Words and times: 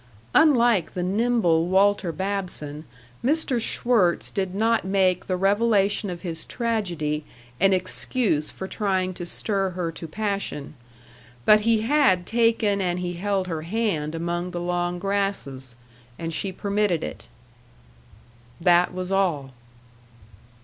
Unlike 0.33 0.95
the 0.95 1.03
nimble 1.03 1.67
Walter 1.67 2.11
Babson, 2.11 2.85
Mr. 3.23 3.61
Schwirtz 3.61 4.31
did 4.31 4.55
not 4.55 4.83
make 4.83 5.27
the 5.27 5.37
revelation 5.37 6.09
of 6.09 6.23
his 6.23 6.43
tragedy 6.43 7.23
an 7.59 7.71
excuse 7.71 8.49
for 8.49 8.67
trying 8.67 9.13
to 9.13 9.27
stir 9.27 9.69
her 9.75 9.91
to 9.91 10.07
passion. 10.07 10.73
But 11.45 11.61
he 11.61 11.81
had 11.81 12.25
taken 12.25 12.81
and 12.81 12.97
he 12.97 13.13
held 13.13 13.45
her 13.45 13.61
hand 13.61 14.15
among 14.15 14.49
the 14.49 14.59
long 14.59 14.97
grasses, 14.97 15.75
and 16.17 16.33
she 16.33 16.51
permitted 16.51 17.03
it. 17.03 17.27
That 18.59 18.95
was 18.95 19.11
all. 19.11 19.51